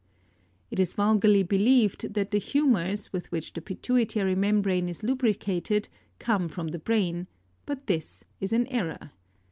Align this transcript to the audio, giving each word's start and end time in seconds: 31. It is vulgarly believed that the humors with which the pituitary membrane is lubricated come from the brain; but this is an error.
31. 0.71 0.71
It 0.71 0.79
is 0.81 0.93
vulgarly 0.95 1.43
believed 1.43 2.15
that 2.15 2.31
the 2.31 2.39
humors 2.39 3.13
with 3.13 3.31
which 3.31 3.53
the 3.53 3.61
pituitary 3.61 4.33
membrane 4.33 4.89
is 4.89 5.03
lubricated 5.03 5.89
come 6.17 6.47
from 6.47 6.69
the 6.69 6.79
brain; 6.79 7.27
but 7.67 7.85
this 7.85 8.23
is 8.39 8.51
an 8.51 8.65
error. 8.69 9.11